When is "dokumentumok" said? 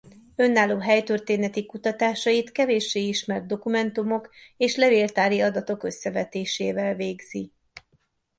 3.45-4.29